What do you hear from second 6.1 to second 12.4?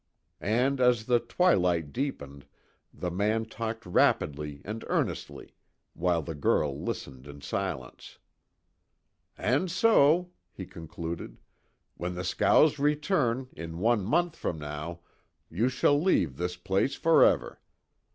the girl listened in silence. "And so," he concluded, "When the